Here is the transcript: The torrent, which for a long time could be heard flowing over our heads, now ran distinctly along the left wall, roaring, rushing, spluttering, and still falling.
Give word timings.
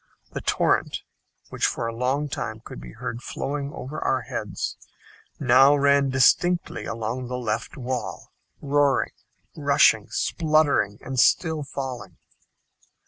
The 0.31 0.41
torrent, 0.41 1.03
which 1.49 1.63
for 1.63 1.85
a 1.85 1.93
long 1.95 2.27
time 2.27 2.59
could 2.65 2.81
be 2.81 2.93
heard 2.93 3.21
flowing 3.21 3.71
over 3.71 3.99
our 3.99 4.21
heads, 4.23 4.75
now 5.39 5.75
ran 5.75 6.09
distinctly 6.09 6.85
along 6.85 7.27
the 7.27 7.37
left 7.37 7.77
wall, 7.77 8.31
roaring, 8.63 9.13
rushing, 9.55 10.07
spluttering, 10.09 10.97
and 11.03 11.19
still 11.19 11.61
falling. 11.61 12.17